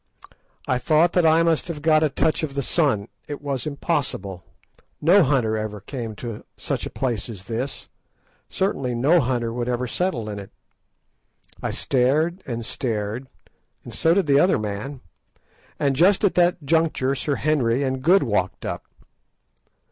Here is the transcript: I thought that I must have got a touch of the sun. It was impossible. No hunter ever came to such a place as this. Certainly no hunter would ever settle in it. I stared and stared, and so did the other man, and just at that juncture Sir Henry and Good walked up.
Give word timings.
I 0.67 0.79
thought 0.79 1.13
that 1.13 1.27
I 1.27 1.43
must 1.43 1.67
have 1.67 1.83
got 1.83 2.01
a 2.01 2.09
touch 2.09 2.41
of 2.41 2.55
the 2.55 2.63
sun. 2.63 3.07
It 3.27 3.39
was 3.39 3.67
impossible. 3.67 4.43
No 4.99 5.21
hunter 5.21 5.55
ever 5.55 5.79
came 5.79 6.15
to 6.15 6.43
such 6.57 6.87
a 6.87 6.89
place 6.89 7.29
as 7.29 7.43
this. 7.43 7.87
Certainly 8.49 8.95
no 8.95 9.19
hunter 9.19 9.53
would 9.53 9.69
ever 9.69 9.85
settle 9.85 10.27
in 10.27 10.39
it. 10.39 10.49
I 11.61 11.69
stared 11.69 12.41
and 12.47 12.65
stared, 12.65 13.27
and 13.83 13.93
so 13.93 14.15
did 14.15 14.25
the 14.25 14.39
other 14.39 14.57
man, 14.57 15.01
and 15.77 15.95
just 15.95 16.23
at 16.23 16.33
that 16.33 16.65
juncture 16.65 17.13
Sir 17.13 17.35
Henry 17.35 17.83
and 17.83 18.01
Good 18.01 18.23
walked 18.23 18.65
up. 18.65 18.85